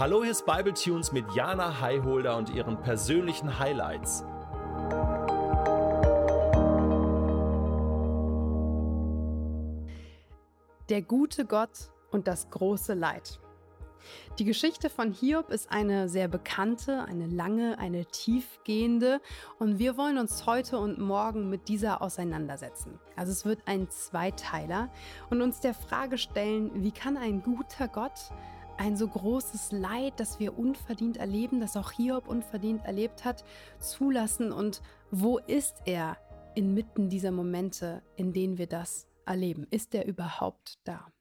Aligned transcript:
Hallo, 0.00 0.22
hier 0.22 0.30
ist 0.30 0.46
Bible 0.46 0.72
Tunes 0.72 1.12
mit 1.12 1.30
Jana 1.34 1.78
Highholder 1.82 2.34
und 2.38 2.48
ihren 2.48 2.80
persönlichen 2.80 3.58
Highlights. 3.58 4.24
Der 10.88 11.02
gute 11.02 11.44
Gott 11.44 11.92
und 12.12 12.28
das 12.28 12.48
große 12.48 12.94
Leid. 12.94 13.40
Die 14.38 14.46
Geschichte 14.46 14.88
von 14.88 15.12
Hiob 15.12 15.50
ist 15.50 15.70
eine 15.70 16.08
sehr 16.08 16.28
bekannte, 16.28 17.04
eine 17.04 17.26
lange, 17.26 17.78
eine 17.78 18.06
tiefgehende 18.06 19.20
und 19.58 19.78
wir 19.78 19.98
wollen 19.98 20.16
uns 20.16 20.46
heute 20.46 20.78
und 20.78 20.98
morgen 20.98 21.50
mit 21.50 21.68
dieser 21.68 22.00
auseinandersetzen. 22.00 22.98
Also 23.16 23.32
es 23.32 23.44
wird 23.44 23.60
ein 23.66 23.90
Zweiteiler 23.90 24.88
und 25.28 25.42
uns 25.42 25.60
der 25.60 25.74
Frage 25.74 26.16
stellen, 26.16 26.70
wie 26.82 26.90
kann 26.90 27.18
ein 27.18 27.42
guter 27.42 27.86
Gott 27.86 28.30
ein 28.80 28.96
so 28.96 29.08
großes 29.08 29.72
Leid, 29.72 30.14
das 30.16 30.40
wir 30.40 30.58
unverdient 30.58 31.18
erleben, 31.18 31.60
das 31.60 31.76
auch 31.76 31.92
Hiob 31.92 32.26
unverdient 32.26 32.86
erlebt 32.86 33.26
hat, 33.26 33.44
zulassen 33.78 34.52
und 34.52 34.80
wo 35.10 35.36
ist 35.36 35.76
er 35.84 36.16
inmitten 36.54 37.10
dieser 37.10 37.30
Momente, 37.30 38.02
in 38.16 38.32
denen 38.32 38.56
wir 38.56 38.66
das 38.66 39.06
erleben? 39.26 39.66
Ist 39.70 39.94
er 39.94 40.06
überhaupt 40.06 40.78
da? 40.84 41.12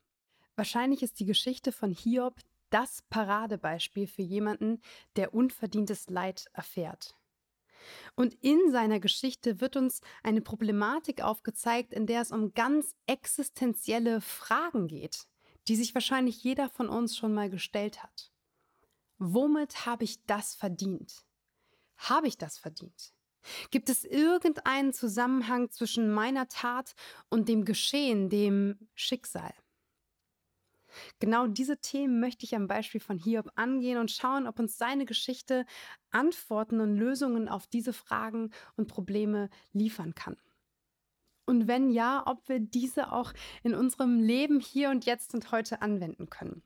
Wahrscheinlich 0.56 1.04
ist 1.04 1.20
die 1.20 1.26
Geschichte 1.26 1.74
von 1.74 1.92
Hiob 1.92 2.40
das 2.70 3.04
Paradebeispiel 3.10 4.08
für 4.08 4.22
jemanden, 4.22 4.82
der 5.18 5.34
unverdientes 5.34 6.10
Leid 6.10 6.46
erfährt. 6.54 7.14
Und 8.16 8.36
in 8.36 8.72
seiner 8.72 9.02
Geschichte 9.02 9.60
wird 9.60 9.76
uns 9.76 10.00
eine 10.24 10.40
Problematik 10.40 11.22
aufgezeigt, 11.22 11.92
in 11.92 12.08
der 12.08 12.22
es 12.22 12.32
um 12.32 12.54
ganz 12.54 12.96
existenzielle 13.06 14.22
Fragen 14.22 14.88
geht, 14.88 15.28
die 15.68 15.76
sich 15.76 15.94
wahrscheinlich 15.94 16.44
jeder 16.44 16.70
von 16.70 16.90
uns 16.90 17.18
schon 17.18 17.34
mal 17.34 17.50
gestellt 17.50 18.04
hat. 18.04 18.32
Womit 19.18 19.86
habe 19.86 20.04
ich 20.04 20.26
das 20.26 20.56
verdient? 20.56 21.26
Habe 21.98 22.28
ich 22.28 22.38
das 22.38 22.58
verdient? 22.58 23.14
Gibt 23.72 23.90
es 23.90 24.04
irgendeinen 24.04 24.94
Zusammenhang 24.94 25.70
zwischen 25.72 26.12
meiner 26.12 26.48
Tat 26.48 26.96
und 27.30 27.50
dem 27.50 27.66
Geschehen, 27.66 28.30
dem 28.30 28.90
Schicksal? 28.96 29.54
Genau 31.20 31.48
diese 31.48 31.80
Themen 31.80 32.20
möchte 32.20 32.46
ich 32.46 32.56
am 32.56 32.68
Beispiel 32.68 33.02
von 33.02 33.18
Hiob 33.18 33.52
angehen 33.56 34.00
und 34.00 34.12
schauen, 34.12 34.48
ob 34.48 34.60
uns 34.60 34.78
seine 34.78 35.06
Geschichte 35.06 35.66
Antworten 36.10 36.80
und 36.80 36.96
Lösungen 36.96 37.48
auf 37.48 37.68
diese 37.68 37.94
Fragen 37.94 38.52
und 38.76 38.88
Probleme 38.88 39.50
liefern 39.72 40.16
kann. 40.16 40.38
Und 41.50 41.68
wenn 41.68 41.90
ja, 41.90 42.22
ob 42.28 42.48
wir 42.48 42.60
diese 42.60 43.12
auch 43.12 43.34
in 43.64 43.74
unserem 43.74 44.20
Leben 44.20 44.60
hier 44.60 44.92
und 44.92 45.06
jetzt 45.06 45.34
und 45.34 45.52
heute 45.52 45.82
anwenden 45.82 46.30
können. 46.30 46.62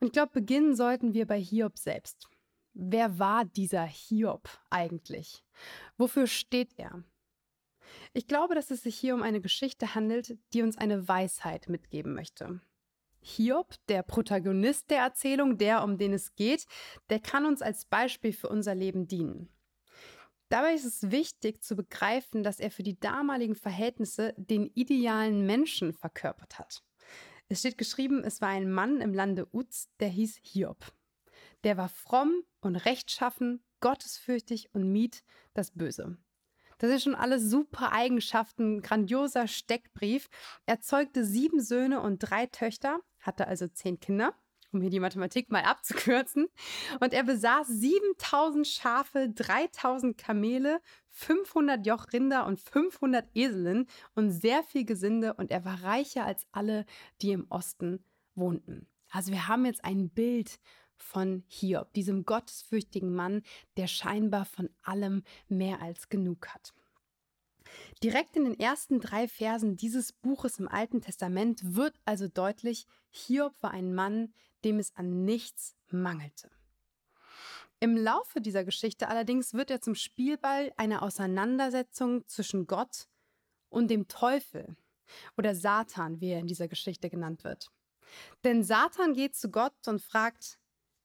Und 0.00 0.06
ich 0.06 0.12
glaube, 0.12 0.32
beginnen 0.32 0.74
sollten 0.74 1.12
wir 1.12 1.26
bei 1.26 1.38
Hiob 1.38 1.76
selbst. 1.76 2.30
Wer 2.72 3.18
war 3.18 3.44
dieser 3.44 3.84
Hiob 3.84 4.48
eigentlich? 4.70 5.44
Wofür 5.98 6.26
steht 6.26 6.78
er? 6.78 7.04
Ich 8.14 8.26
glaube, 8.26 8.54
dass 8.54 8.70
es 8.70 8.84
sich 8.84 8.96
hier 8.96 9.14
um 9.14 9.22
eine 9.22 9.42
Geschichte 9.42 9.94
handelt, 9.94 10.38
die 10.54 10.62
uns 10.62 10.78
eine 10.78 11.06
Weisheit 11.06 11.68
mitgeben 11.68 12.14
möchte. 12.14 12.62
Hiob, 13.20 13.74
der 13.88 14.02
Protagonist 14.02 14.88
der 14.88 15.00
Erzählung, 15.00 15.58
der, 15.58 15.84
um 15.84 15.98
den 15.98 16.14
es 16.14 16.34
geht, 16.36 16.66
der 17.10 17.20
kann 17.20 17.44
uns 17.44 17.60
als 17.60 17.84
Beispiel 17.84 18.32
für 18.32 18.48
unser 18.48 18.74
Leben 18.74 19.08
dienen. 19.08 19.50
Dabei 20.48 20.74
ist 20.74 20.84
es 20.84 21.10
wichtig 21.10 21.62
zu 21.62 21.76
begreifen, 21.76 22.42
dass 22.42 22.58
er 22.58 22.70
für 22.70 22.82
die 22.82 22.98
damaligen 22.98 23.54
Verhältnisse 23.54 24.34
den 24.36 24.70
idealen 24.74 25.44
Menschen 25.44 25.92
verkörpert 25.92 26.58
hat. 26.58 26.82
Es 27.48 27.60
steht 27.60 27.78
geschrieben, 27.78 28.24
es 28.24 28.40
war 28.40 28.48
ein 28.48 28.70
Mann 28.70 29.00
im 29.00 29.12
Lande 29.12 29.46
Uz, 29.52 29.88
der 30.00 30.08
hieß 30.08 30.40
Hiob. 30.42 30.92
Der 31.64 31.76
war 31.76 31.88
fromm 31.88 32.42
und 32.60 32.76
rechtschaffen, 32.76 33.62
gottesfürchtig 33.80 34.74
und 34.74 34.90
mied 34.90 35.22
das 35.54 35.70
Böse. 35.70 36.16
Das 36.78 36.90
ist 36.90 37.02
schon 37.02 37.14
alles 37.14 37.42
super 37.42 37.92
Eigenschaften, 37.92 38.82
grandioser 38.82 39.48
Steckbrief. 39.48 40.28
Er 40.64 40.80
zeugte 40.80 41.24
sieben 41.24 41.60
Söhne 41.60 42.00
und 42.00 42.18
drei 42.18 42.46
Töchter, 42.46 43.00
hatte 43.18 43.48
also 43.48 43.66
zehn 43.66 43.98
Kinder, 43.98 44.34
um 44.72 44.80
hier 44.80 44.90
die 44.90 45.00
Mathematik 45.00 45.50
mal 45.50 45.62
abzukürzen. 45.62 46.48
Und 47.00 47.12
er 47.12 47.24
besaß 47.24 47.68
7000 47.68 48.66
Schafe, 48.66 49.30
3000 49.30 50.16
Kamele, 50.18 50.80
500 51.10 51.86
Jochrinder 51.86 52.46
und 52.46 52.60
500 52.60 53.26
Eselinnen 53.34 53.86
und 54.14 54.30
sehr 54.30 54.62
viel 54.62 54.84
Gesinde. 54.84 55.34
Und 55.34 55.50
er 55.50 55.64
war 55.64 55.82
reicher 55.82 56.24
als 56.24 56.46
alle, 56.52 56.84
die 57.22 57.32
im 57.32 57.46
Osten 57.50 58.04
wohnten. 58.34 58.86
Also 59.10 59.32
wir 59.32 59.48
haben 59.48 59.64
jetzt 59.64 59.84
ein 59.84 60.10
Bild 60.10 60.58
von 60.96 61.44
Hiob, 61.46 61.92
diesem 61.94 62.24
gottesfürchtigen 62.24 63.14
Mann, 63.14 63.42
der 63.76 63.86
scheinbar 63.86 64.44
von 64.44 64.68
allem 64.82 65.22
mehr 65.48 65.80
als 65.80 66.08
genug 66.08 66.48
hat. 66.48 66.74
Direkt 68.02 68.36
in 68.36 68.44
den 68.44 68.58
ersten 68.58 69.00
drei 69.00 69.28
Versen 69.28 69.76
dieses 69.76 70.12
Buches 70.12 70.58
im 70.58 70.68
Alten 70.68 71.00
Testament 71.00 71.60
wird 71.74 71.98
also 72.04 72.28
deutlich, 72.28 72.86
Hiob 73.10 73.54
war 73.60 73.72
ein 73.72 73.94
Mann, 73.94 74.32
dem 74.64 74.78
es 74.78 74.94
an 74.96 75.24
nichts 75.24 75.76
mangelte. 75.88 76.50
Im 77.80 77.96
Laufe 77.96 78.40
dieser 78.40 78.64
Geschichte 78.64 79.08
allerdings 79.08 79.54
wird 79.54 79.70
er 79.70 79.80
zum 79.80 79.94
Spielball 79.94 80.72
einer 80.76 81.02
Auseinandersetzung 81.02 82.26
zwischen 82.26 82.66
Gott 82.66 83.08
und 83.68 83.88
dem 83.88 84.08
Teufel 84.08 84.76
oder 85.36 85.54
Satan, 85.54 86.20
wie 86.20 86.30
er 86.30 86.40
in 86.40 86.48
dieser 86.48 86.68
Geschichte 86.68 87.08
genannt 87.08 87.44
wird. 87.44 87.70
Denn 88.42 88.64
Satan 88.64 89.14
geht 89.14 89.36
zu 89.36 89.50
Gott 89.50 89.86
und 89.86 90.02
fragt, 90.02 90.58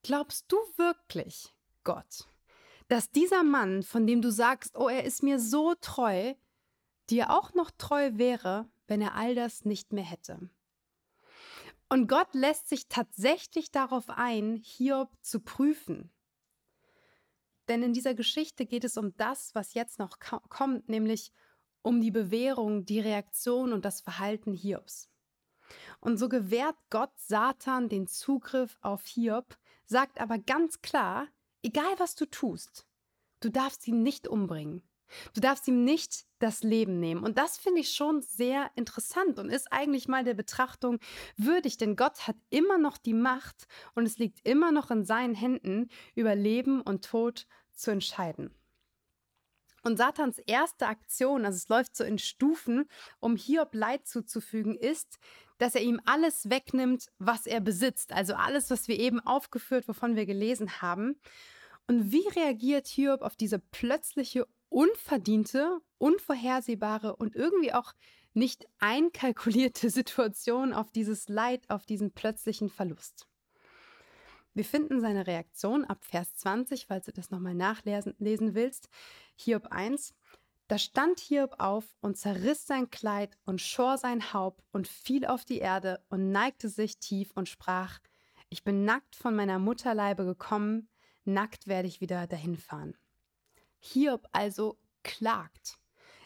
Glaubst 0.04 0.52
du 0.52 0.58
wirklich, 0.76 1.54
Gott, 1.82 2.28
dass 2.88 3.10
dieser 3.10 3.42
Mann, 3.42 3.82
von 3.82 4.06
dem 4.06 4.20
du 4.20 4.30
sagst, 4.30 4.76
oh, 4.76 4.88
er 4.88 5.04
ist 5.04 5.22
mir 5.22 5.40
so 5.40 5.74
treu, 5.80 6.34
dir 7.08 7.30
auch 7.30 7.54
noch 7.54 7.70
treu 7.70 8.10
wäre, 8.12 8.68
wenn 8.86 9.00
er 9.00 9.14
all 9.14 9.34
das 9.34 9.64
nicht 9.64 9.94
mehr 9.94 10.04
hätte? 10.04 10.50
Und 11.88 12.08
Gott 12.08 12.34
lässt 12.34 12.68
sich 12.68 12.88
tatsächlich 12.88 13.70
darauf 13.70 14.10
ein, 14.10 14.56
Hiob 14.56 15.10
zu 15.20 15.40
prüfen. 15.40 16.12
Denn 17.68 17.82
in 17.82 17.92
dieser 17.92 18.14
Geschichte 18.14 18.66
geht 18.66 18.84
es 18.84 18.96
um 18.96 19.16
das, 19.16 19.54
was 19.54 19.74
jetzt 19.74 19.98
noch 19.98 20.18
kommt, 20.18 20.88
nämlich 20.88 21.32
um 21.82 22.00
die 22.00 22.10
Bewährung, 22.10 22.84
die 22.84 23.00
Reaktion 23.00 23.72
und 23.72 23.84
das 23.84 24.00
Verhalten 24.00 24.52
Hiobs. 24.52 25.10
Und 26.00 26.18
so 26.18 26.28
gewährt 26.28 26.76
Gott 26.90 27.12
Satan 27.16 27.88
den 27.88 28.06
Zugriff 28.06 28.78
auf 28.80 29.06
Hiob, 29.06 29.56
sagt 29.86 30.20
aber 30.20 30.38
ganz 30.38 30.80
klar, 30.82 31.28
egal 31.62 31.98
was 31.98 32.14
du 32.14 32.26
tust, 32.26 32.86
du 33.40 33.50
darfst 33.50 33.86
ihn 33.88 34.02
nicht 34.02 34.28
umbringen. 34.28 34.82
Du 35.34 35.40
darfst 35.40 35.66
ihm 35.68 35.84
nicht 35.84 36.24
das 36.38 36.62
Leben 36.62 37.00
nehmen. 37.00 37.24
Und 37.24 37.38
das 37.38 37.56
finde 37.56 37.80
ich 37.80 37.90
schon 37.90 38.22
sehr 38.22 38.70
interessant 38.76 39.38
und 39.38 39.48
ist 39.48 39.72
eigentlich 39.72 40.08
mal 40.08 40.24
der 40.24 40.34
Betrachtung 40.34 40.98
würdig, 41.36 41.76
denn 41.78 41.96
Gott 41.96 42.26
hat 42.26 42.36
immer 42.50 42.78
noch 42.78 42.98
die 42.98 43.14
Macht 43.14 43.66
und 43.94 44.06
es 44.06 44.18
liegt 44.18 44.46
immer 44.46 44.72
noch 44.72 44.90
in 44.90 45.04
seinen 45.04 45.34
Händen, 45.34 45.88
über 46.14 46.34
Leben 46.34 46.80
und 46.80 47.04
Tod 47.04 47.46
zu 47.72 47.90
entscheiden. 47.90 48.50
Und 49.84 49.98
Satans 49.98 50.38
erste 50.38 50.86
Aktion, 50.86 51.44
also 51.44 51.56
es 51.56 51.68
läuft 51.68 51.94
so 51.94 52.04
in 52.04 52.18
Stufen, 52.18 52.88
um 53.20 53.36
Hiob 53.36 53.74
Leid 53.74 54.06
zuzufügen, 54.06 54.76
ist, 54.76 55.18
dass 55.58 55.74
er 55.74 55.82
ihm 55.82 56.00
alles 56.06 56.48
wegnimmt, 56.48 57.10
was 57.18 57.46
er 57.46 57.60
besitzt. 57.60 58.12
Also 58.12 58.34
alles, 58.34 58.70
was 58.70 58.88
wir 58.88 58.98
eben 58.98 59.20
aufgeführt, 59.20 59.86
wovon 59.86 60.16
wir 60.16 60.24
gelesen 60.24 60.80
haben. 60.80 61.20
Und 61.86 62.12
wie 62.12 62.26
reagiert 62.28 62.86
Hiob 62.86 63.20
auf 63.20 63.36
diese 63.36 63.58
plötzliche, 63.58 64.46
unverdiente, 64.68 65.80
unvorhersehbare 65.98 67.16
und 67.16 67.34
irgendwie 67.34 67.72
auch 67.72 67.92
nicht 68.32 68.66
einkalkulierte 68.78 69.90
Situation, 69.90 70.72
auf 70.72 70.90
dieses 70.90 71.28
Leid, 71.28 71.68
auf 71.70 71.86
diesen 71.86 72.12
plötzlichen 72.12 72.68
Verlust? 72.68 73.26
Wir 74.54 74.64
finden 74.64 75.00
seine 75.00 75.26
Reaktion 75.26 75.84
ab 75.84 76.04
Vers 76.04 76.34
20, 76.36 76.86
falls 76.86 77.06
du 77.06 77.12
das 77.12 77.30
nochmal 77.30 77.54
nachlesen 77.54 78.54
willst. 78.54 78.88
Hiob 79.36 79.66
1. 79.72 80.14
Da 80.68 80.78
stand 80.78 81.20
Hiob 81.20 81.56
auf 81.58 81.84
und 82.00 82.16
zerriss 82.16 82.66
sein 82.66 82.88
Kleid 82.88 83.36
und 83.44 83.60
schor 83.60 83.98
sein 83.98 84.32
Haupt 84.32 84.64
und 84.72 84.88
fiel 84.88 85.26
auf 85.26 85.44
die 85.44 85.58
Erde 85.58 86.02
und 86.08 86.30
neigte 86.30 86.68
sich 86.68 86.98
tief 86.98 87.32
und 87.34 87.48
sprach, 87.48 87.98
ich 88.48 88.62
bin 88.62 88.84
nackt 88.84 89.16
von 89.16 89.34
meiner 89.34 89.58
Mutterleibe 89.58 90.24
gekommen, 90.24 90.88
nackt 91.24 91.66
werde 91.66 91.88
ich 91.88 92.00
wieder 92.00 92.26
dahin 92.26 92.56
fahren. 92.56 92.96
Hiob 93.84 94.26
also 94.32 94.78
klagt, 95.02 95.78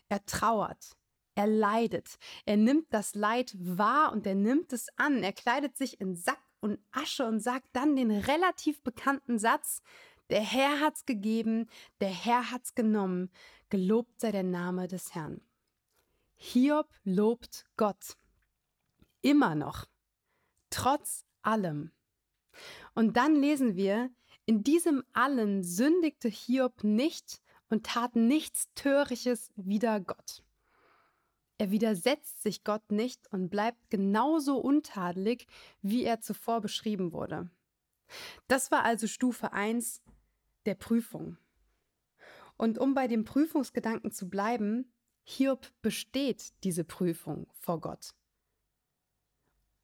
er 0.09 0.25
trauert, 0.27 0.97
er 1.35 1.49
leidet, 1.49 2.19
er 2.47 2.57
nimmt 2.57 2.87
das 2.91 3.15
Leid 3.15 3.55
wahr 3.59 4.13
und 4.13 4.27
er 4.27 4.37
nimmt 4.37 4.73
es 4.73 4.87
an, 4.97 5.23
er 5.23 5.33
kleidet 5.33 5.77
sich 5.77 6.01
in 6.01 6.15
Sack 6.15 6.41
und 6.61 6.79
Asche 6.93 7.27
und 7.27 7.41
sagt 7.41 7.69
dann 7.73 7.97
den 7.97 8.11
relativ 8.11 8.83
bekannten 8.83 9.39
Satz, 9.39 9.83
der 10.31 10.41
Herr 10.41 10.81
hat's 10.81 11.05
gegeben, 11.05 11.69
der 12.01 12.11
Herr 12.11 12.51
hat's 12.51 12.75
genommen, 12.75 13.31
gelobt 13.71 14.21
sei 14.21 14.31
der 14.31 14.45
Name 14.45 14.87
des 14.87 15.15
Herrn. 15.15 15.41
Hiob 16.37 16.89
lobt 17.03 17.67
Gott. 17.77 18.17
Immer 19.23 19.57
noch. 19.57 19.87
Trotz 20.71 21.25
allem. 21.43 21.91
Und 22.95 23.17
dann 23.17 23.35
lesen 23.35 23.75
wir, 23.75 24.11
in 24.47 24.63
diesem 24.63 25.03
allen 25.13 25.63
sündigte 25.63 26.29
Hiob 26.29 26.85
nicht 26.85 27.43
und 27.69 27.87
tat 27.87 28.17
nichts 28.17 28.69
Töriches 28.75 29.51
wider 29.57 30.01
Gott. 30.01 30.43
Er 31.59 31.71
widersetzt 31.71 32.43
sich 32.43 32.63
Gott 32.63 32.93
nicht 32.93 33.31
und 33.33 33.51
bleibt 33.51 33.91
genauso 33.91 34.59
untadelig, 34.59 35.47
wie 35.83 36.05
er 36.05 36.21
zuvor 36.21 36.61
beschrieben 36.61 37.13
wurde. 37.13 37.51
Das 38.47 38.71
war 38.71 38.85
also 38.85 39.07
Stufe 39.07 39.53
1 39.53 40.03
der 40.67 40.77
Prüfung. 40.77 41.37
Und 42.57 42.79
um 42.79 42.95
bei 42.95 43.09
dem 43.09 43.25
Prüfungsgedanken 43.25 44.13
zu 44.13 44.29
bleiben, 44.29 44.93
Hiob 45.25 45.71
besteht 45.83 46.53
diese 46.65 46.85
Prüfung 46.85 47.49
vor 47.53 47.81
Gott. 47.81 48.15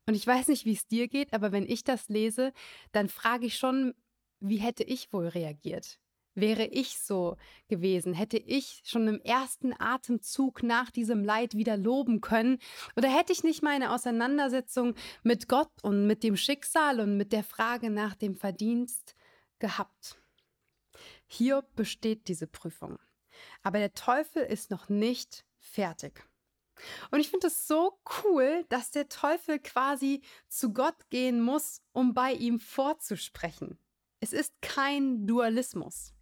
Und 0.06 0.14
ich 0.14 0.26
weiß 0.26 0.48
nicht, 0.48 0.64
wie 0.64 0.72
es 0.72 0.86
dir 0.86 1.08
geht, 1.08 1.32
aber 1.32 1.52
wenn 1.52 1.66
ich 1.66 1.84
das 1.84 2.08
lese, 2.08 2.52
dann 2.92 3.08
frage 3.08 3.46
ich 3.46 3.56
schon, 3.56 3.94
wie 4.40 4.58
hätte 4.58 4.84
ich 4.84 5.12
wohl 5.12 5.28
reagiert? 5.28 5.98
Wäre 6.34 6.66
ich 6.66 6.98
so 6.98 7.36
gewesen, 7.68 8.12
hätte 8.12 8.38
ich 8.38 8.82
schon 8.84 9.06
im 9.06 9.20
ersten 9.20 9.72
Atemzug 9.78 10.64
nach 10.64 10.90
diesem 10.90 11.24
Leid 11.24 11.54
wieder 11.54 11.76
loben 11.76 12.20
können? 12.20 12.58
Oder 12.96 13.08
hätte 13.08 13.32
ich 13.32 13.44
nicht 13.44 13.62
meine 13.62 13.92
Auseinandersetzung 13.92 14.94
mit 15.22 15.48
Gott 15.48 15.70
und 15.82 16.06
mit 16.06 16.24
dem 16.24 16.36
Schicksal 16.36 16.98
und 16.98 17.16
mit 17.16 17.32
der 17.32 17.44
Frage 17.44 17.90
nach 17.90 18.16
dem 18.16 18.34
Verdienst 18.34 19.14
gehabt? 19.60 20.18
Hier 21.26 21.62
besteht 21.76 22.26
diese 22.26 22.48
Prüfung. 22.48 22.98
Aber 23.62 23.78
der 23.78 23.94
Teufel 23.94 24.42
ist 24.42 24.70
noch 24.70 24.88
nicht 24.88 25.44
fertig. 25.58 26.24
Und 27.10 27.20
ich 27.20 27.30
finde 27.30 27.46
es 27.46 27.68
so 27.68 28.00
cool, 28.24 28.64
dass 28.68 28.90
der 28.90 29.08
Teufel 29.08 29.60
quasi 29.60 30.22
zu 30.48 30.72
Gott 30.72 31.08
gehen 31.10 31.40
muss, 31.40 31.80
um 31.92 32.14
bei 32.14 32.32
ihm 32.32 32.58
vorzusprechen. 32.58 33.78
Es 34.20 34.32
ist 34.32 34.60
kein 34.60 35.26
Dualismus. 35.26 36.13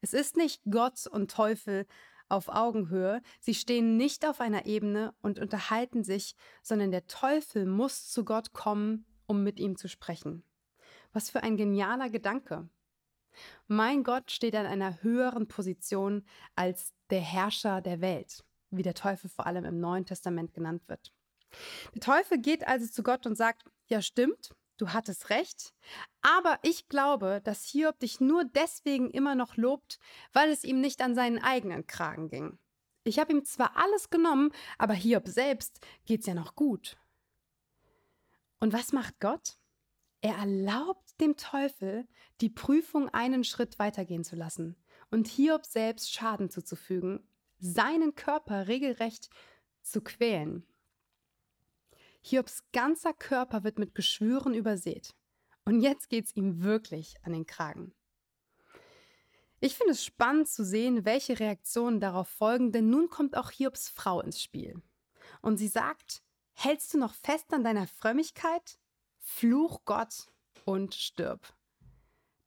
Es 0.00 0.12
ist 0.12 0.36
nicht 0.36 0.62
Gott 0.70 1.06
und 1.06 1.30
Teufel 1.30 1.86
auf 2.28 2.48
Augenhöhe, 2.48 3.22
sie 3.40 3.54
stehen 3.54 3.96
nicht 3.96 4.24
auf 4.24 4.40
einer 4.40 4.66
Ebene 4.66 5.12
und 5.20 5.38
unterhalten 5.38 6.04
sich, 6.04 6.36
sondern 6.62 6.90
der 6.90 7.06
Teufel 7.06 7.66
muss 7.66 8.08
zu 8.08 8.24
Gott 8.24 8.52
kommen, 8.52 9.04
um 9.26 9.42
mit 9.42 9.58
ihm 9.58 9.76
zu 9.76 9.88
sprechen. 9.88 10.44
Was 11.12 11.28
für 11.28 11.42
ein 11.42 11.56
genialer 11.56 12.08
Gedanke. 12.08 12.68
Mein 13.66 14.04
Gott 14.04 14.30
steht 14.30 14.54
an 14.54 14.66
einer 14.66 15.02
höheren 15.02 15.48
Position 15.48 16.24
als 16.54 16.92
der 17.10 17.20
Herrscher 17.20 17.80
der 17.80 18.00
Welt 18.00 18.44
wie 18.70 18.82
der 18.82 18.94
Teufel 18.94 19.28
vor 19.28 19.46
allem 19.46 19.64
im 19.64 19.80
Neuen 19.80 20.06
Testament 20.06 20.54
genannt 20.54 20.82
wird. 20.86 21.12
Der 21.94 22.00
Teufel 22.00 22.38
geht 22.38 22.66
also 22.66 22.86
zu 22.86 23.02
Gott 23.02 23.26
und 23.26 23.36
sagt, 23.36 23.64
ja 23.86 24.00
stimmt, 24.00 24.54
du 24.80 24.92
hattest 24.92 25.30
recht, 25.30 25.74
aber 26.22 26.58
ich 26.62 26.88
glaube, 26.88 27.40
dass 27.44 27.64
Hiob 27.64 27.98
dich 27.98 28.20
nur 28.20 28.44
deswegen 28.44 29.10
immer 29.10 29.34
noch 29.34 29.56
lobt, 29.56 29.98
weil 30.32 30.50
es 30.50 30.64
ihm 30.64 30.80
nicht 30.80 31.02
an 31.02 31.14
seinen 31.14 31.38
eigenen 31.38 31.86
Kragen 31.86 32.28
ging. 32.28 32.58
Ich 33.04 33.18
habe 33.18 33.32
ihm 33.32 33.44
zwar 33.44 33.76
alles 33.76 34.10
genommen, 34.10 34.52
aber 34.78 34.94
Hiob 34.94 35.28
selbst 35.28 35.80
geht's 36.06 36.26
ja 36.26 36.34
noch 36.34 36.54
gut. 36.54 36.98
Und 38.58 38.72
was 38.72 38.92
macht 38.92 39.20
Gott? 39.20 39.56
Er 40.20 40.34
erlaubt 40.34 41.18
dem 41.20 41.36
Teufel, 41.36 42.06
die 42.42 42.50
Prüfung 42.50 43.08
einen 43.08 43.42
Schritt 43.42 43.78
weitergehen 43.78 44.22
zu 44.22 44.36
lassen 44.36 44.76
und 45.10 45.28
Hiob 45.28 45.64
selbst 45.64 46.12
Schaden 46.12 46.50
zuzufügen, 46.50 47.26
seinen 47.58 48.14
Körper 48.14 48.68
regelrecht 48.68 49.30
zu 49.82 50.02
quälen. 50.02 50.66
Hiobs 52.22 52.64
ganzer 52.72 53.12
Körper 53.12 53.64
wird 53.64 53.78
mit 53.78 53.94
Geschwüren 53.94 54.54
übersät. 54.54 55.14
Und 55.64 55.80
jetzt 55.80 56.08
geht's 56.08 56.34
ihm 56.34 56.62
wirklich 56.62 57.14
an 57.22 57.32
den 57.32 57.46
Kragen. 57.46 57.94
Ich 59.60 59.76
finde 59.76 59.92
es 59.92 60.04
spannend 60.04 60.48
zu 60.48 60.64
sehen, 60.64 61.04
welche 61.04 61.38
Reaktionen 61.38 62.00
darauf 62.00 62.28
folgen, 62.28 62.72
denn 62.72 62.88
nun 62.88 63.10
kommt 63.10 63.36
auch 63.36 63.50
Hiobs 63.50 63.88
Frau 63.90 64.20
ins 64.20 64.42
Spiel. 64.42 64.80
Und 65.42 65.58
sie 65.58 65.68
sagt, 65.68 66.22
hältst 66.54 66.94
du 66.94 66.98
noch 66.98 67.14
fest 67.14 67.52
an 67.52 67.62
deiner 67.62 67.86
Frömmigkeit? 67.86 68.78
Fluch 69.18 69.84
Gott 69.84 70.28
und 70.64 70.94
stirb. 70.94 71.54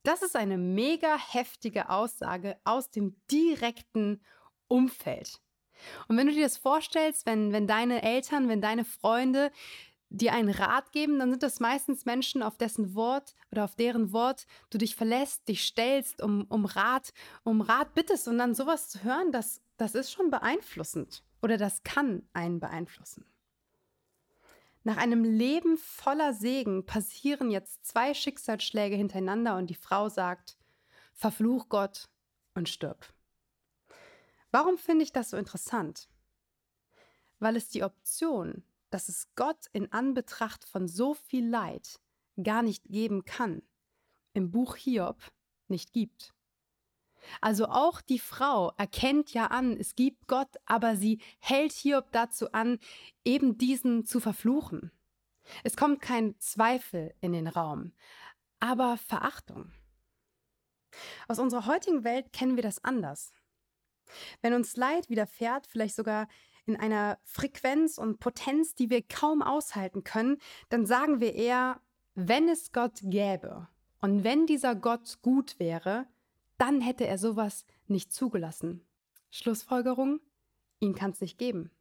Das 0.01 0.21
ist 0.21 0.35
eine 0.35 0.57
mega 0.57 1.17
heftige 1.17 1.89
Aussage 1.89 2.59
aus 2.63 2.89
dem 2.89 3.15
direkten 3.31 4.21
Umfeld. 4.67 5.39
Und 6.07 6.17
wenn 6.17 6.27
du 6.27 6.33
dir 6.33 6.43
das 6.43 6.57
vorstellst, 6.57 7.25
wenn, 7.25 7.51
wenn 7.51 7.67
deine 7.67 8.03
Eltern, 8.03 8.49
wenn 8.49 8.61
deine 8.61 8.85
Freunde 8.85 9.51
dir 10.09 10.33
einen 10.33 10.49
Rat 10.49 10.91
geben, 10.91 11.17
dann 11.17 11.31
sind 11.31 11.43
das 11.43 11.59
meistens 11.59 12.05
Menschen, 12.05 12.43
auf 12.43 12.57
dessen 12.57 12.93
Wort 12.93 13.33
oder 13.51 13.63
auf 13.63 13.75
deren 13.75 14.13
Wort 14.13 14.45
du 14.69 14.77
dich 14.77 14.95
verlässt, 14.95 15.47
dich 15.47 15.63
stellst, 15.63 16.21
um, 16.21 16.45
um 16.49 16.65
Rat, 16.65 17.13
um 17.43 17.61
Rat 17.61 17.95
bittest 17.95 18.27
und 18.27 18.37
dann 18.37 18.53
sowas 18.53 18.89
zu 18.89 19.03
hören, 19.03 19.31
das, 19.31 19.61
das 19.77 19.95
ist 19.95 20.11
schon 20.11 20.29
beeinflussend 20.29 21.23
oder 21.41 21.57
das 21.57 21.83
kann 21.83 22.27
einen 22.33 22.59
beeinflussen. 22.59 23.25
Nach 24.83 24.97
einem 24.97 25.23
Leben 25.23 25.77
voller 25.77 26.33
Segen 26.33 26.85
passieren 26.85 27.49
jetzt 27.49 27.85
zwei 27.85 28.13
Schicksalsschläge 28.13 28.95
hintereinander 28.95 29.57
und 29.57 29.67
die 29.67 29.75
Frau 29.75 30.09
sagt, 30.09 30.57
verfluch 31.13 31.69
Gott 31.69 32.09
und 32.53 32.69
stirb. 32.69 33.13
Warum 34.53 34.77
finde 34.77 35.01
ich 35.03 35.11
das 35.11 35.31
so 35.31 35.37
interessant? 35.37 36.07
Weil 37.39 37.55
es 37.55 37.69
die 37.69 37.81
Option, 37.83 38.63
dass 38.91 39.09
es 39.09 39.33
Gott 39.33 39.65
in 39.73 39.91
Anbetracht 39.91 40.63
von 40.63 40.87
so 40.87 41.15
viel 41.15 41.49
Leid 41.49 41.99
gar 42.41 42.61
nicht 42.61 42.83
geben 42.83 43.25
kann, 43.25 43.63
im 44.33 44.51
Buch 44.51 44.75
Hiob 44.75 45.17
nicht 45.69 45.91
gibt. 45.91 46.35
Also 47.41 47.65
auch 47.65 47.99
die 47.99 48.19
Frau 48.19 48.73
erkennt 48.77 49.33
ja 49.33 49.47
an, 49.47 49.75
es 49.75 49.95
gibt 49.95 50.27
Gott, 50.27 50.55
aber 50.65 50.97
sie 50.97 51.19
hält 51.39 51.71
Hiob 51.71 52.11
dazu 52.11 52.51
an, 52.51 52.77
eben 53.25 53.57
diesen 53.57 54.05
zu 54.05 54.19
verfluchen. 54.19 54.91
Es 55.63 55.75
kommt 55.75 55.99
kein 55.99 56.37
Zweifel 56.37 57.15
in 57.21 57.33
den 57.33 57.47
Raum, 57.47 57.91
aber 58.59 58.97
Verachtung. 58.97 59.71
Aus 61.27 61.39
unserer 61.39 61.65
heutigen 61.65 62.03
Welt 62.03 62.31
kennen 62.33 62.55
wir 62.55 62.61
das 62.61 62.83
anders. 62.83 63.33
Wenn 64.41 64.53
uns 64.53 64.75
Leid 64.75 65.09
widerfährt, 65.09 65.67
vielleicht 65.67 65.95
sogar 65.95 66.27
in 66.65 66.77
einer 66.77 67.19
Frequenz 67.23 67.97
und 67.97 68.19
Potenz, 68.19 68.75
die 68.75 68.89
wir 68.89 69.01
kaum 69.01 69.41
aushalten 69.41 70.03
können, 70.03 70.37
dann 70.69 70.85
sagen 70.85 71.19
wir 71.19 71.35
eher, 71.35 71.81
wenn 72.15 72.47
es 72.47 72.71
Gott 72.71 72.99
gäbe 73.03 73.67
und 74.01 74.23
wenn 74.23 74.45
dieser 74.45 74.75
Gott 74.75 75.19
gut 75.21 75.59
wäre, 75.59 76.07
dann 76.57 76.81
hätte 76.81 77.07
er 77.07 77.17
sowas 77.17 77.65
nicht 77.87 78.13
zugelassen. 78.13 78.85
Schlussfolgerung, 79.31 80.19
ihn 80.79 80.95
kann 80.95 81.11
es 81.11 81.21
nicht 81.21 81.37
geben. 81.37 81.71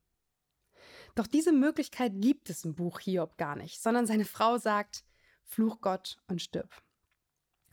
Doch 1.15 1.27
diese 1.27 1.53
Möglichkeit 1.53 2.13
gibt 2.17 2.49
es 2.49 2.65
im 2.65 2.75
Buch 2.75 3.01
Hiob 3.01 3.37
gar 3.37 3.55
nicht, 3.57 3.83
sondern 3.83 4.07
seine 4.07 4.25
Frau 4.25 4.57
sagt, 4.57 5.05
fluch 5.45 5.81
Gott 5.81 6.19
und 6.27 6.41
stirb. 6.41 6.83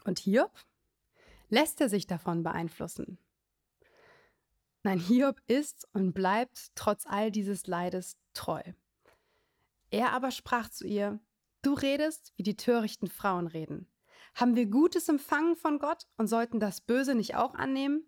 Und 0.04 0.20
Hiob? 0.20 0.52
Lässt 1.48 1.82
er 1.82 1.90
sich 1.90 2.06
davon 2.06 2.44
beeinflussen? 2.44 3.18
Nein, 4.84 5.00
Hiob 5.00 5.42
ist 5.48 5.88
und 5.94 6.14
bleibt 6.14 6.72
trotz 6.76 7.06
all 7.06 7.32
dieses 7.32 7.68
Leides 7.68 8.18
treu. 8.34 8.62
Er 9.92 10.14
aber 10.14 10.32
sprach 10.32 10.70
zu 10.70 10.88
ihr, 10.88 11.20
Du 11.62 11.74
redest, 11.74 12.32
wie 12.38 12.44
die 12.44 12.56
törichten 12.56 13.10
Frauen 13.10 13.48
reden. 13.48 13.92
Haben 14.34 14.56
wir 14.56 14.66
Gutes 14.68 15.10
empfangen 15.10 15.58
von 15.58 15.78
Gott 15.80 16.06
und 16.16 16.28
sollten 16.28 16.62
das 16.62 16.80
Böse 16.80 17.16
nicht 17.16 17.36
auch 17.36 17.54
annehmen? 17.54 18.06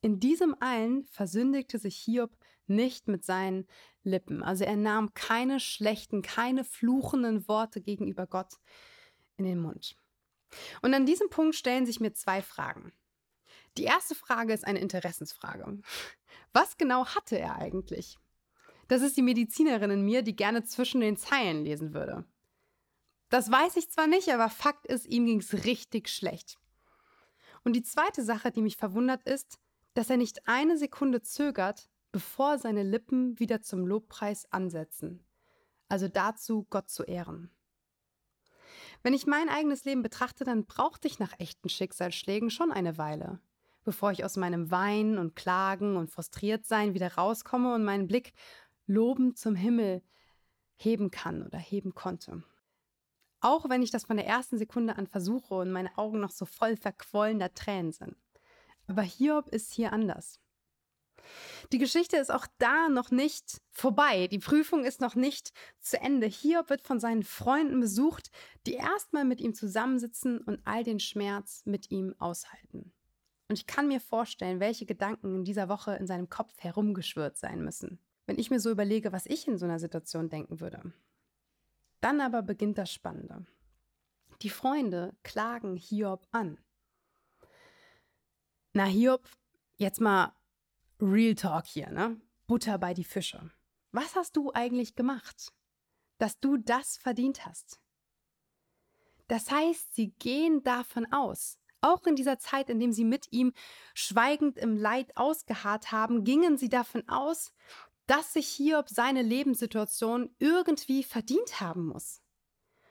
In 0.00 0.18
diesem 0.18 0.56
allen 0.60 1.04
versündigte 1.04 1.78
sich 1.78 1.96
Hiob 1.96 2.36
nicht 2.66 3.06
mit 3.06 3.24
seinen 3.24 3.66
Lippen. 4.02 4.42
Also 4.42 4.64
er 4.64 4.76
nahm 4.76 5.14
keine 5.14 5.60
schlechten, 5.60 6.22
keine 6.22 6.64
fluchenden 6.64 7.46
Worte 7.46 7.80
gegenüber 7.80 8.26
Gott 8.26 8.54
in 9.36 9.44
den 9.44 9.60
Mund. 9.60 9.96
Und 10.82 10.94
an 10.94 11.06
diesem 11.06 11.30
Punkt 11.30 11.54
stellen 11.54 11.86
sich 11.86 12.00
mir 12.00 12.12
zwei 12.12 12.42
Fragen. 12.42 12.92
Die 13.78 13.84
erste 13.84 14.16
Frage 14.16 14.52
ist 14.52 14.66
eine 14.66 14.80
Interessensfrage. 14.80 15.80
Was 16.52 16.76
genau 16.78 17.06
hatte 17.06 17.38
er 17.38 17.56
eigentlich? 17.56 18.18
Das 18.88 19.02
ist 19.02 19.16
die 19.16 19.22
Medizinerin 19.22 19.92
in 19.92 20.02
mir, 20.02 20.22
die 20.22 20.34
gerne 20.34 20.64
zwischen 20.64 21.00
den 21.00 21.16
Zeilen 21.16 21.64
lesen 21.64 21.94
würde. 21.94 22.24
Das 23.28 23.52
weiß 23.52 23.76
ich 23.76 23.88
zwar 23.88 24.08
nicht, 24.08 24.30
aber 24.30 24.48
Fakt 24.48 24.86
ist, 24.86 25.06
ihm 25.06 25.26
ging 25.26 25.38
es 25.38 25.64
richtig 25.64 26.08
schlecht. 26.08 26.58
Und 27.62 27.74
die 27.74 27.84
zweite 27.84 28.24
Sache, 28.24 28.50
die 28.50 28.62
mich 28.62 28.76
verwundert, 28.76 29.22
ist, 29.22 29.60
dass 29.94 30.10
er 30.10 30.16
nicht 30.16 30.48
eine 30.48 30.76
Sekunde 30.76 31.22
zögert, 31.22 31.88
bevor 32.10 32.58
seine 32.58 32.82
Lippen 32.82 33.38
wieder 33.38 33.60
zum 33.60 33.86
Lobpreis 33.86 34.50
ansetzen. 34.50 35.24
Also 35.88 36.08
dazu, 36.08 36.66
Gott 36.68 36.90
zu 36.90 37.04
ehren. 37.04 37.52
Wenn 39.04 39.14
ich 39.14 39.26
mein 39.26 39.48
eigenes 39.48 39.84
Leben 39.84 40.02
betrachte, 40.02 40.42
dann 40.42 40.66
brauchte 40.66 41.06
ich 41.06 41.20
nach 41.20 41.38
echten 41.38 41.68
Schicksalsschlägen 41.68 42.50
schon 42.50 42.72
eine 42.72 42.98
Weile 42.98 43.40
bevor 43.84 44.12
ich 44.12 44.24
aus 44.24 44.36
meinem 44.36 44.70
Weinen 44.70 45.18
und 45.18 45.36
Klagen 45.36 45.96
und 45.96 46.10
Frustriertsein 46.10 46.94
wieder 46.94 47.14
rauskomme 47.14 47.74
und 47.74 47.84
meinen 47.84 48.06
Blick 48.06 48.32
lobend 48.86 49.38
zum 49.38 49.54
Himmel 49.54 50.02
heben 50.76 51.10
kann 51.10 51.42
oder 51.42 51.58
heben 51.58 51.94
konnte. 51.94 52.42
Auch 53.40 53.68
wenn 53.68 53.82
ich 53.82 53.90
das 53.90 54.04
von 54.04 54.16
der 54.16 54.26
ersten 54.26 54.58
Sekunde 54.58 54.96
an 54.96 55.06
versuche 55.06 55.54
und 55.54 55.70
meine 55.70 55.96
Augen 55.96 56.20
noch 56.20 56.30
so 56.30 56.44
voll 56.44 56.76
verquollener 56.76 57.54
Tränen 57.54 57.92
sind. 57.92 58.16
Aber 58.88 59.02
Hiob 59.02 59.48
ist 59.48 59.72
hier 59.72 59.92
anders. 59.92 60.40
Die 61.72 61.78
Geschichte 61.78 62.16
ist 62.16 62.30
auch 62.30 62.46
da 62.58 62.88
noch 62.88 63.10
nicht 63.10 63.60
vorbei. 63.70 64.28
Die 64.28 64.38
Prüfung 64.38 64.84
ist 64.84 65.00
noch 65.00 65.14
nicht 65.14 65.52
zu 65.80 66.00
Ende. 66.00 66.26
Hiob 66.26 66.70
wird 66.70 66.82
von 66.82 66.98
seinen 67.00 67.22
Freunden 67.22 67.80
besucht, 67.80 68.30
die 68.66 68.74
erstmal 68.74 69.24
mit 69.24 69.40
ihm 69.40 69.54
zusammensitzen 69.54 70.38
und 70.38 70.60
all 70.64 70.84
den 70.84 71.00
Schmerz 71.00 71.62
mit 71.64 71.90
ihm 71.90 72.14
aushalten. 72.18 72.92
Und 73.48 73.58
ich 73.58 73.66
kann 73.66 73.88
mir 73.88 74.00
vorstellen, 74.00 74.60
welche 74.60 74.84
Gedanken 74.84 75.34
in 75.36 75.44
dieser 75.44 75.68
Woche 75.68 75.96
in 75.96 76.06
seinem 76.06 76.28
Kopf 76.28 76.52
herumgeschwirrt 76.58 77.38
sein 77.38 77.64
müssen, 77.64 77.98
wenn 78.26 78.38
ich 78.38 78.50
mir 78.50 78.60
so 78.60 78.70
überlege, 78.70 79.10
was 79.10 79.26
ich 79.26 79.48
in 79.48 79.56
so 79.56 79.64
einer 79.64 79.78
Situation 79.78 80.28
denken 80.28 80.60
würde. 80.60 80.92
Dann 82.00 82.20
aber 82.20 82.42
beginnt 82.42 82.78
das 82.78 82.92
Spannende. 82.92 83.46
Die 84.42 84.50
Freunde 84.50 85.16
klagen 85.24 85.76
Hiob 85.76 86.28
an. 86.30 86.58
Na, 88.74 88.84
Hiob, 88.84 89.28
jetzt 89.76 90.00
mal 90.00 90.32
Real 91.00 91.34
Talk 91.34 91.66
hier, 91.66 91.90
ne? 91.90 92.20
Butter 92.46 92.78
bei 92.78 92.94
die 92.94 93.04
Fische. 93.04 93.50
Was 93.92 94.14
hast 94.14 94.36
du 94.36 94.52
eigentlich 94.52 94.94
gemacht, 94.94 95.52
dass 96.18 96.38
du 96.38 96.58
das 96.58 96.96
verdient 96.96 97.46
hast? 97.46 97.80
Das 99.26 99.50
heißt, 99.50 99.94
sie 99.94 100.10
gehen 100.12 100.62
davon 100.62 101.06
aus, 101.12 101.58
auch 101.80 102.06
in 102.06 102.16
dieser 102.16 102.38
Zeit, 102.38 102.70
in 102.70 102.80
dem 102.80 102.92
sie 102.92 103.04
mit 103.04 103.32
ihm 103.32 103.52
schweigend 103.94 104.56
im 104.56 104.76
Leid 104.76 105.16
ausgeharrt 105.16 105.92
haben, 105.92 106.24
gingen 106.24 106.56
sie 106.56 106.68
davon 106.68 107.08
aus, 107.08 107.52
dass 108.06 108.32
sich 108.32 108.48
Hiob 108.48 108.88
seine 108.88 109.22
Lebenssituation 109.22 110.34
irgendwie 110.38 111.02
verdient 111.02 111.60
haben 111.60 111.86
muss. 111.86 112.22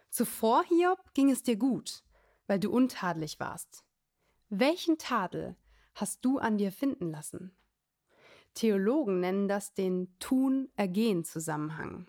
Zuvor, 0.10 0.64
Hiob, 0.66 1.14
ging 1.14 1.30
es 1.30 1.44
dir 1.44 1.58
gut, 1.58 2.04
weil 2.46 2.60
du 2.60 2.72
untadelig 2.72 3.40
warst. 3.40 3.84
Welchen 4.50 4.98
Tadel 4.98 5.58
hast 5.96 6.24
du 6.24 6.38
an 6.38 6.58
dir 6.58 6.72
finden 6.72 7.12
lassen? 7.12 7.52
Theologen 8.54 9.20
nennen 9.20 9.48
das 9.48 9.74
den 9.74 10.18
Tun-Ergehen-Zusammenhang. 10.20 12.08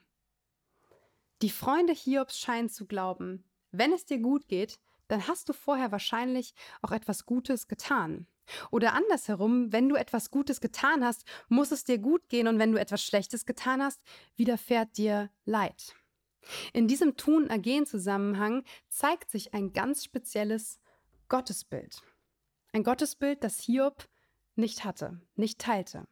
Die 1.43 1.51
Freunde 1.51 1.93
Hiobs 1.93 2.39
scheinen 2.39 2.69
zu 2.69 2.87
glauben, 2.87 3.45
wenn 3.71 3.93
es 3.93 4.07
dir 4.07 4.19
gut 4.19 4.49
geht, 4.49 4.81
dann 5.09 5.27
hast 5.27 5.49
du 5.49 5.53
vorher 5.53 5.93
wahrscheinlich 5.93 6.55
auch 6.83 6.93
etwas 6.93 7.27
Gutes 7.27 7.69
getan. 7.69 8.27
Oder 8.71 8.95
andersherum, 8.95 9.73
wenn 9.73 9.89
du 9.89 9.97
etwas 9.97 10.31
Gutes 10.31 10.61
getan 10.61 11.05
hast, 11.05 11.25
muss 11.49 11.71
es 11.71 11.85
dir 11.85 11.99
gut 11.99 12.29
gehen 12.29 12.49
und 12.49 12.59
wenn 12.59 12.73
du 12.73 12.81
etwas 12.81 13.03
Schlechtes 13.03 13.45
getan 13.45 13.83
hast, 13.83 14.03
widerfährt 14.37 14.97
dir 14.97 15.31
Leid. 15.45 15.95
In 16.73 16.89
diesem 16.89 17.17
Tun-Ergehen-Zusammenhang 17.17 18.65
zeigt 18.89 19.31
sich 19.31 19.55
ein 19.55 19.73
ganz 19.73 20.05
spezielles 20.05 20.81
Gottesbild. 21.29 22.03
Ein 22.73 22.85
Gottesbild, 22.85 23.45
das 23.45 23.61
Hiob 23.61 24.09
nicht 24.55 24.85
hatte, 24.85 25.21
nicht 25.35 25.59
teilte. 25.59 26.07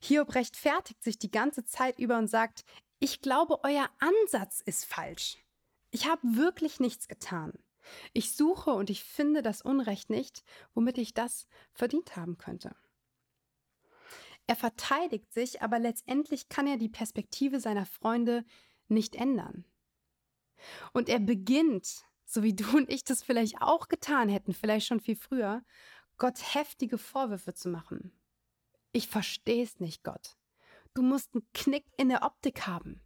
Hiob 0.00 0.34
rechtfertigt 0.34 1.02
sich 1.02 1.18
die 1.18 1.30
ganze 1.30 1.64
Zeit 1.64 1.98
über 1.98 2.18
und 2.18 2.28
sagt, 2.28 2.64
ich 2.98 3.20
glaube, 3.20 3.62
euer 3.64 3.90
Ansatz 3.98 4.60
ist 4.60 4.84
falsch. 4.84 5.38
Ich 5.90 6.08
habe 6.08 6.20
wirklich 6.22 6.80
nichts 6.80 7.08
getan. 7.08 7.52
Ich 8.12 8.32
suche 8.34 8.70
und 8.70 8.90
ich 8.90 9.02
finde 9.02 9.42
das 9.42 9.62
Unrecht 9.62 10.10
nicht, 10.10 10.44
womit 10.74 10.98
ich 10.98 11.14
das 11.14 11.46
verdient 11.72 12.16
haben 12.16 12.38
könnte. 12.38 12.74
Er 14.46 14.56
verteidigt 14.56 15.32
sich, 15.32 15.62
aber 15.62 15.78
letztendlich 15.78 16.48
kann 16.48 16.66
er 16.66 16.76
die 16.76 16.88
Perspektive 16.88 17.60
seiner 17.60 17.86
Freunde 17.86 18.44
nicht 18.88 19.16
ändern. 19.16 19.64
Und 20.92 21.08
er 21.08 21.18
beginnt, 21.18 22.04
so 22.24 22.42
wie 22.42 22.54
du 22.54 22.76
und 22.76 22.90
ich 22.90 23.04
das 23.04 23.22
vielleicht 23.22 23.60
auch 23.60 23.88
getan 23.88 24.28
hätten, 24.28 24.54
vielleicht 24.54 24.86
schon 24.86 25.00
viel 25.00 25.16
früher, 25.16 25.64
Gott 26.18 26.54
heftige 26.54 26.98
Vorwürfe 26.98 27.54
zu 27.54 27.68
machen. 27.68 28.12
Ich 28.92 29.08
verstehe 29.08 29.62
es 29.62 29.80
nicht, 29.80 30.04
Gott. 30.04 30.36
Du 30.94 31.02
musst 31.02 31.34
einen 31.34 31.46
Knick 31.52 31.84
in 31.98 32.08
der 32.08 32.22
Optik 32.22 32.66
haben. 32.66 33.02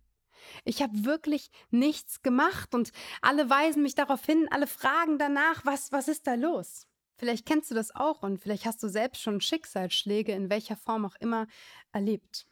Ich 0.65 0.83
habe 0.83 1.05
wirklich 1.05 1.51
nichts 1.71 2.23
gemacht 2.23 2.75
und 2.75 2.93
alle 3.23 3.49
weisen 3.51 3.83
mich 3.83 3.95
darauf 3.95 4.25
hin, 4.25 4.49
alle 4.51 4.67
fragen 4.67 5.19
danach, 5.19 5.65
was, 5.65 5.93
was 5.93 6.09
ist 6.09 6.27
da 6.27 6.35
los? 6.35 6.87
Vielleicht 7.17 7.45
kennst 7.47 7.71
du 7.71 7.75
das 7.75 7.95
auch 7.95 8.23
und 8.23 8.39
vielleicht 8.39 8.65
hast 8.65 8.83
du 8.83 8.89
selbst 8.89 9.21
schon 9.21 9.41
Schicksalsschläge 9.41 10.33
in 10.33 10.49
welcher 10.49 10.77
Form 10.77 11.05
auch 11.05 11.17
immer 11.21 11.47
erlebt. 11.93 12.47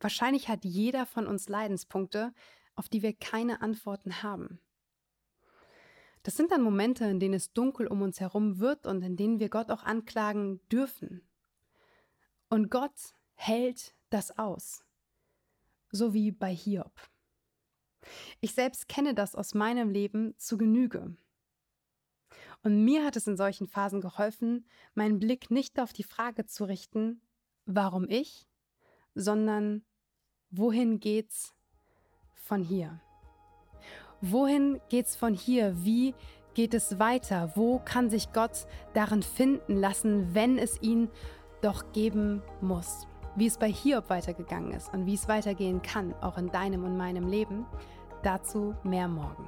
Wahrscheinlich 0.00 0.48
hat 0.48 0.64
jeder 0.64 1.06
von 1.06 1.26
uns 1.26 1.48
Leidenspunkte, 1.48 2.32
auf 2.74 2.88
die 2.88 3.02
wir 3.02 3.14
keine 3.14 3.62
Antworten 3.62 4.22
haben. 4.22 4.60
Das 6.22 6.36
sind 6.36 6.52
dann 6.52 6.62
Momente, 6.62 7.06
in 7.06 7.20
denen 7.20 7.34
es 7.34 7.52
dunkel 7.52 7.86
um 7.86 8.02
uns 8.02 8.20
herum 8.20 8.58
wird 8.58 8.86
und 8.86 9.02
in 9.02 9.16
denen 9.16 9.40
wir 9.40 9.48
Gott 9.48 9.70
auch 9.70 9.82
anklagen 9.82 10.60
dürfen. 10.68 11.26
Und 12.50 12.70
Gott 12.70 13.14
hält 13.34 13.94
das 14.10 14.38
aus, 14.38 14.84
so 15.90 16.14
wie 16.14 16.30
bei 16.30 16.54
Hiob. 16.54 16.92
Ich 18.40 18.54
selbst 18.54 18.88
kenne 18.88 19.14
das 19.14 19.34
aus 19.34 19.54
meinem 19.54 19.90
Leben 19.90 20.34
zu 20.38 20.56
Genüge. 20.56 21.16
Und 22.62 22.84
mir 22.84 23.04
hat 23.04 23.16
es 23.16 23.26
in 23.26 23.36
solchen 23.36 23.66
Phasen 23.66 24.00
geholfen, 24.00 24.66
meinen 24.94 25.18
Blick 25.18 25.50
nicht 25.50 25.78
auf 25.78 25.92
die 25.92 26.02
Frage 26.02 26.46
zu 26.46 26.64
richten, 26.64 27.20
warum 27.66 28.08
ich, 28.08 28.48
sondern 29.14 29.84
wohin 30.50 31.00
geht's 31.00 31.54
von 32.34 32.62
hier? 32.62 33.00
Wohin 34.20 34.80
geht's 34.88 35.14
von 35.14 35.34
hier? 35.34 35.84
Wie 35.84 36.14
geht 36.54 36.74
es 36.74 36.98
weiter? 36.98 37.52
Wo 37.54 37.78
kann 37.78 38.10
sich 38.10 38.32
Gott 38.32 38.66
darin 38.94 39.22
finden 39.22 39.76
lassen, 39.76 40.34
wenn 40.34 40.58
es 40.58 40.80
ihn 40.82 41.08
doch 41.60 41.92
geben 41.92 42.42
muss. 42.60 43.06
Wie 43.38 43.46
es 43.46 43.56
bei 43.56 43.70
Hiob 43.70 44.10
weitergegangen 44.10 44.72
ist 44.72 44.92
und 44.92 45.06
wie 45.06 45.14
es 45.14 45.28
weitergehen 45.28 45.80
kann, 45.80 46.12
auch 46.20 46.38
in 46.38 46.50
deinem 46.50 46.82
und 46.82 46.96
meinem 46.96 47.28
Leben, 47.28 47.66
dazu 48.24 48.74
mehr 48.82 49.06
morgen. 49.06 49.46